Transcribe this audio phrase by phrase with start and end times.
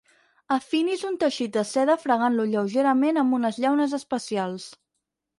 [0.53, 4.67] Afinis un teixit de seda fregant-lo lleugerament amb unes llaunes especials.